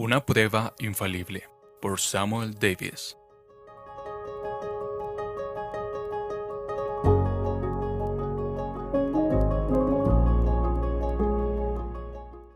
Una 0.00 0.24
prueba 0.24 0.76
infalible 0.78 1.48
por 1.82 1.98
Samuel 1.98 2.54
Davis. 2.54 3.16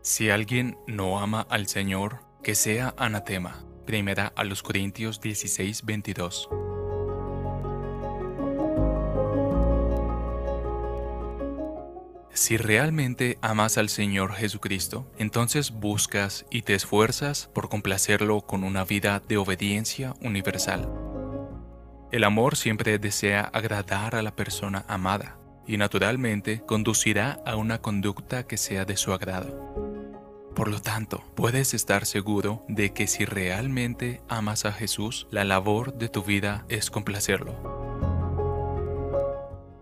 Si 0.01 0.29
alguien 0.29 0.77
no 0.87 1.19
ama 1.19 1.41
al 1.49 1.67
Señor, 1.67 2.21
que 2.43 2.55
sea 2.55 2.93
anatema. 2.97 3.65
Primera 3.85 4.31
a 4.37 4.45
los 4.45 4.63
Corintios 4.63 5.19
16, 5.19 5.83
22. 5.83 6.47
Si 12.43 12.57
realmente 12.57 13.37
amas 13.41 13.77
al 13.77 13.87
Señor 13.87 14.33
Jesucristo, 14.33 15.09
entonces 15.17 15.71
buscas 15.71 16.45
y 16.51 16.63
te 16.63 16.75
esfuerzas 16.75 17.49
por 17.53 17.69
complacerlo 17.69 18.41
con 18.41 18.65
una 18.65 18.83
vida 18.83 19.21
de 19.25 19.37
obediencia 19.37 20.13
universal. 20.19 20.89
El 22.11 22.25
amor 22.25 22.57
siempre 22.57 22.99
desea 22.99 23.43
agradar 23.43 24.15
a 24.15 24.21
la 24.21 24.35
persona 24.35 24.83
amada 24.89 25.37
y 25.65 25.77
naturalmente 25.77 26.61
conducirá 26.65 27.39
a 27.45 27.55
una 27.55 27.77
conducta 27.77 28.45
que 28.45 28.57
sea 28.57 28.83
de 28.83 28.97
su 28.97 29.13
agrado. 29.13 30.51
Por 30.53 30.67
lo 30.67 30.81
tanto, 30.81 31.23
puedes 31.35 31.73
estar 31.73 32.05
seguro 32.05 32.65
de 32.67 32.91
que 32.91 33.07
si 33.07 33.23
realmente 33.23 34.21
amas 34.27 34.65
a 34.65 34.73
Jesús, 34.73 35.27
la 35.31 35.45
labor 35.45 35.97
de 35.97 36.09
tu 36.09 36.23
vida 36.23 36.65
es 36.67 36.91
complacerlo. 36.91 37.82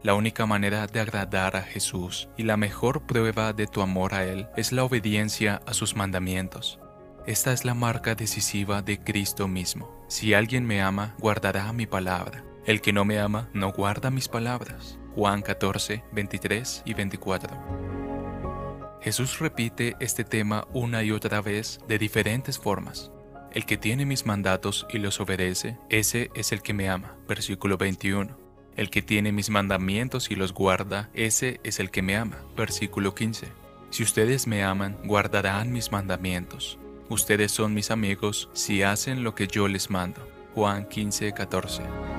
La 0.04 0.16
única 0.16 0.48
manera 0.48 0.88
de 0.88 1.00
agradar 1.00 1.56
a 1.56 1.62
Jesús 1.62 2.28
y 2.36 2.42
la 2.42 2.58
mejor 2.58 3.06
prueba 3.06 3.54
de 3.54 3.68
tu 3.68 3.82
amor 3.82 4.16
a 4.16 4.26
Él 4.26 4.48
es 4.58 4.72
la 4.72 4.84
obediencia 4.84 5.62
a 5.68 5.76
sus 5.76 5.96
mandamientos. 5.96 6.80
Esta 7.28 7.54
es 7.54 7.66
la 7.66 7.76
marca 7.76 8.16
decisiva 8.16 8.82
de 8.82 9.00
Cristo 9.00 9.48
mismo. 9.48 10.04
Si 10.08 10.34
alguien 10.34 10.66
me 10.66 10.82
ama, 10.82 11.14
guardará 11.20 11.72
mi 11.72 11.86
palabra. 11.86 12.44
El 12.66 12.82
que 12.82 12.94
no 12.94 13.06
me 13.06 13.20
ama, 13.20 13.50
no 13.54 13.72
guarda 13.72 14.10
mis 14.10 14.28
palabras. 14.28 14.98
Juan 15.14 15.44
14, 15.44 16.04
23 16.14 16.82
y 16.84 16.96
24. 16.96 19.00
Jesús 19.02 19.38
repite 19.38 19.96
este 20.00 20.24
tema 20.24 20.68
una 20.74 21.04
y 21.04 21.12
otra 21.12 21.42
vez 21.42 21.80
de 21.88 22.00
diferentes 22.00 22.58
formas. 22.58 23.12
El 23.52 23.68
que 23.68 23.78
tiene 23.78 24.08
mis 24.08 24.26
mandatos 24.26 24.88
y 24.90 24.98
los 24.98 25.20
obedece, 25.20 25.78
ese 25.90 26.32
es 26.34 26.52
el 26.52 26.64
que 26.64 26.74
me 26.74 26.90
ama. 26.90 27.18
Versículo 27.28 27.78
21. 27.78 28.51
El 28.76 28.90
que 28.90 29.02
tiene 29.02 29.32
mis 29.32 29.50
mandamientos 29.50 30.32
y 30.32 30.36
los 30.36 30.54
guarda, 30.54 31.10
ese 31.14 31.60
es 31.64 31.80
el 31.80 31.92
que 31.92 32.02
me 32.02 32.16
ama. 32.16 32.38
Versículo 32.56 33.14
15. 33.14 33.48
Si 33.90 34.04
ustedes 34.04 34.48
me 34.48 34.64
aman, 34.64 34.98
guardarán 35.04 35.72
mis 35.72 35.92
mandamientos. 35.92 36.80
Ustedes 37.10 37.52
son 37.52 37.74
mis 37.74 37.92
amigos 37.92 38.50
si 38.54 38.84
hacen 38.84 39.24
lo 39.24 39.36
que 39.36 39.48
yo 39.48 39.68
les 39.68 39.90
mando. 39.90 40.26
Juan 40.56 40.88
15, 40.88 41.34
14. 41.34 42.11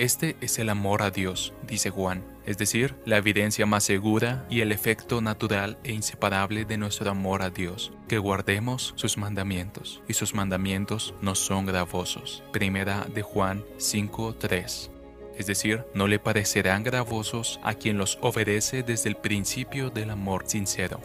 Este 0.00 0.34
es 0.40 0.58
el 0.58 0.70
amor 0.70 1.02
a 1.02 1.10
Dios, 1.10 1.52
dice 1.66 1.90
Juan, 1.90 2.24
es 2.46 2.56
decir, 2.56 2.94
la 3.04 3.18
evidencia 3.18 3.66
más 3.66 3.84
segura 3.84 4.46
y 4.48 4.62
el 4.62 4.72
efecto 4.72 5.20
natural 5.20 5.76
e 5.84 5.92
inseparable 5.92 6.64
de 6.64 6.78
nuestro 6.78 7.10
amor 7.10 7.42
a 7.42 7.50
Dios, 7.50 7.92
que 8.08 8.16
guardemos 8.16 8.94
sus 8.96 9.18
mandamientos, 9.18 10.00
y 10.08 10.14
sus 10.14 10.32
mandamientos 10.34 11.12
no 11.20 11.34
son 11.34 11.66
gravosos. 11.66 12.42
Primera 12.50 13.06
de 13.14 13.20
Juan 13.20 13.62
5:3. 13.76 14.90
Es 15.36 15.46
decir, 15.46 15.84
no 15.92 16.06
le 16.06 16.18
parecerán 16.18 16.82
gravosos 16.82 17.60
a 17.62 17.74
quien 17.74 17.98
los 17.98 18.18
obedece 18.22 18.82
desde 18.82 19.10
el 19.10 19.16
principio 19.16 19.90
del 19.90 20.08
amor 20.08 20.44
sincero. 20.46 20.98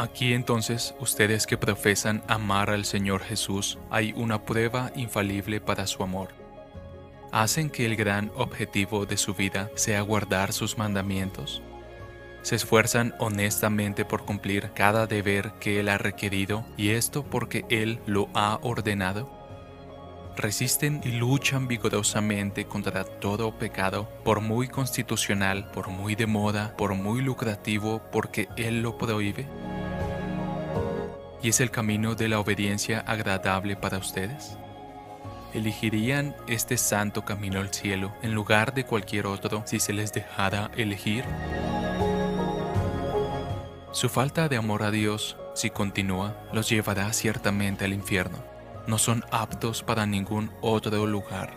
Aquí 0.00 0.32
entonces, 0.32 0.94
ustedes 1.00 1.44
que 1.44 1.58
profesan 1.58 2.22
amar 2.28 2.70
al 2.70 2.84
Señor 2.84 3.20
Jesús, 3.20 3.80
hay 3.90 4.12
una 4.14 4.44
prueba 4.44 4.92
infalible 4.94 5.60
para 5.60 5.88
su 5.88 6.04
amor. 6.04 6.28
Hacen 7.32 7.68
que 7.68 7.84
el 7.84 7.96
gran 7.96 8.30
objetivo 8.36 9.06
de 9.06 9.16
su 9.16 9.34
vida 9.34 9.72
sea 9.74 10.02
guardar 10.02 10.52
sus 10.52 10.78
mandamientos. 10.78 11.62
Se 12.42 12.54
esfuerzan 12.54 13.12
honestamente 13.18 14.04
por 14.04 14.24
cumplir 14.24 14.70
cada 14.72 15.08
deber 15.08 15.54
que 15.58 15.80
Él 15.80 15.88
ha 15.88 15.98
requerido 15.98 16.64
y 16.76 16.90
esto 16.90 17.24
porque 17.24 17.64
Él 17.68 17.98
lo 18.06 18.28
ha 18.34 18.60
ordenado. 18.62 19.28
Resisten 20.36 21.00
y 21.02 21.10
luchan 21.10 21.66
vigorosamente 21.66 22.66
contra 22.66 23.02
todo 23.02 23.58
pecado, 23.58 24.08
por 24.22 24.42
muy 24.42 24.68
constitucional, 24.68 25.72
por 25.72 25.88
muy 25.88 26.14
de 26.14 26.28
moda, 26.28 26.76
por 26.76 26.94
muy 26.94 27.20
lucrativo, 27.20 28.00
porque 28.12 28.48
Él 28.56 28.80
lo 28.82 28.96
prohíbe 28.96 29.48
y 31.42 31.50
es 31.50 31.60
el 31.60 31.70
camino 31.70 32.14
de 32.14 32.28
la 32.28 32.40
obediencia 32.40 33.00
agradable 33.00 33.76
para 33.76 33.98
ustedes? 33.98 34.56
¿Elegirían 35.54 36.36
este 36.46 36.76
santo 36.76 37.24
camino 37.24 37.60
al 37.60 37.72
cielo 37.72 38.12
en 38.22 38.34
lugar 38.34 38.74
de 38.74 38.84
cualquier 38.84 39.26
otro 39.26 39.62
si 39.66 39.80
se 39.80 39.92
les 39.92 40.12
dejara 40.12 40.70
elegir? 40.76 41.24
Su 43.92 44.08
falta 44.08 44.48
de 44.48 44.56
amor 44.56 44.82
a 44.82 44.90
Dios, 44.90 45.38
si 45.54 45.70
continúa, 45.70 46.36
los 46.52 46.68
llevará 46.68 47.12
ciertamente 47.12 47.86
al 47.86 47.94
infierno. 47.94 48.38
No 48.86 48.98
son 48.98 49.24
aptos 49.30 49.82
para 49.82 50.06
ningún 50.06 50.50
otro 50.60 51.06
lugar. 51.06 51.52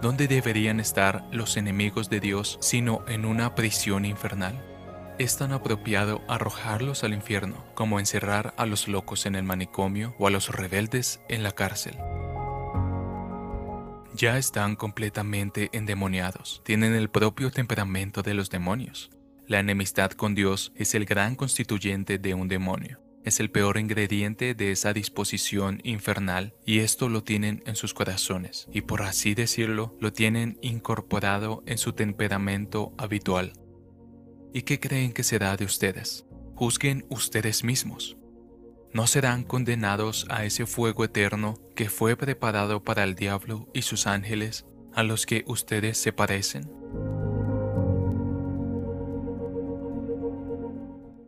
¿Dónde 0.00 0.28
deberían 0.28 0.80
estar 0.80 1.24
los 1.30 1.56
enemigos 1.56 2.10
de 2.10 2.20
Dios 2.20 2.58
sino 2.60 3.04
en 3.08 3.24
una 3.24 3.54
prisión 3.54 4.04
infernal? 4.04 4.75
Es 5.18 5.38
tan 5.38 5.52
apropiado 5.52 6.20
arrojarlos 6.28 7.02
al 7.02 7.14
infierno 7.14 7.64
como 7.74 7.98
encerrar 7.98 8.52
a 8.58 8.66
los 8.66 8.86
locos 8.86 9.24
en 9.24 9.34
el 9.34 9.44
manicomio 9.44 10.14
o 10.18 10.26
a 10.26 10.30
los 10.30 10.54
rebeldes 10.54 11.20
en 11.30 11.42
la 11.42 11.52
cárcel. 11.52 11.96
Ya 14.14 14.36
están 14.36 14.76
completamente 14.76 15.70
endemoniados, 15.72 16.60
tienen 16.64 16.94
el 16.94 17.08
propio 17.08 17.50
temperamento 17.50 18.22
de 18.22 18.34
los 18.34 18.50
demonios. 18.50 19.10
La 19.46 19.58
enemistad 19.58 20.10
con 20.10 20.34
Dios 20.34 20.72
es 20.76 20.94
el 20.94 21.06
gran 21.06 21.34
constituyente 21.34 22.18
de 22.18 22.34
un 22.34 22.48
demonio. 22.48 23.00
Es 23.24 23.40
el 23.40 23.50
peor 23.50 23.78
ingrediente 23.78 24.54
de 24.54 24.70
esa 24.70 24.92
disposición 24.92 25.80
infernal 25.82 26.52
y 26.66 26.80
esto 26.80 27.08
lo 27.08 27.24
tienen 27.24 27.62
en 27.64 27.74
sus 27.74 27.94
corazones 27.94 28.68
y 28.70 28.82
por 28.82 29.00
así 29.00 29.34
decirlo 29.34 29.96
lo 29.98 30.12
tienen 30.12 30.58
incorporado 30.60 31.62
en 31.64 31.78
su 31.78 31.94
temperamento 31.94 32.92
habitual. 32.98 33.54
¿Y 34.56 34.62
qué 34.62 34.80
creen 34.80 35.12
que 35.12 35.22
será 35.22 35.54
de 35.58 35.66
ustedes? 35.66 36.24
Juzguen 36.54 37.04
ustedes 37.10 37.62
mismos. 37.62 38.16
¿No 38.90 39.06
serán 39.06 39.44
condenados 39.44 40.24
a 40.30 40.46
ese 40.46 40.64
fuego 40.64 41.04
eterno 41.04 41.60
que 41.74 41.90
fue 41.90 42.16
preparado 42.16 42.82
para 42.82 43.04
el 43.04 43.16
diablo 43.16 43.68
y 43.74 43.82
sus 43.82 44.06
ángeles 44.06 44.64
a 44.94 45.02
los 45.02 45.26
que 45.26 45.44
ustedes 45.46 45.98
se 45.98 46.14
parecen? 46.14 46.72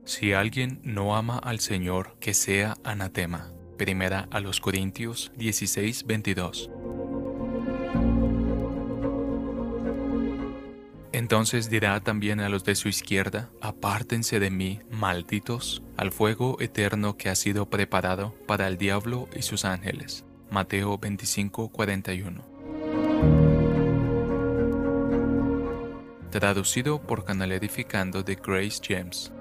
Si 0.07 0.33
alguien 0.33 0.81
no 0.83 1.15
ama 1.15 1.37
al 1.37 1.61
Señor, 1.61 2.17
que 2.21 2.33
sea 2.33 2.79
anatema. 2.83 3.53
Primera 3.77 4.27
a 4.31 4.41
los 4.41 4.59
Corintios 4.59 5.33
16, 5.37 6.07
22. 6.07 6.71
Entonces 11.19 11.69
dirá 11.69 11.99
también 11.99 12.39
a 12.39 12.49
los 12.49 12.63
de 12.63 12.77
su 12.77 12.89
izquierda, 12.89 13.51
apártense 13.61 14.39
de 14.39 14.53
mí, 14.53 14.79
malditos, 14.89 15.83
al 15.97 16.13
fuego 16.13 16.59
eterno 16.61 17.17
que 17.17 17.29
ha 17.29 17.35
sido 17.35 17.69
preparado 17.69 18.37
para 18.47 18.69
el 18.69 18.79
diablo 18.79 19.29
y 19.35 19.43
sus 19.43 19.65
ángeles. 19.65 20.25
Mateo 20.49 20.97
25, 20.97 21.71
41. 21.71 22.45
Traducido 26.31 27.03
por 27.03 27.25
Canal 27.25 27.51
Edificando 27.51 28.23
de 28.23 28.37
Grace 28.37 28.81
James. 28.81 29.33